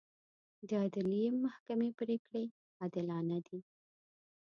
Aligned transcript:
د 0.67 0.69
عدلي 0.83 1.21
محکمې 1.43 1.89
پرېکړې 1.99 2.43
عادلانه 2.81 3.37
دي. 3.47 3.59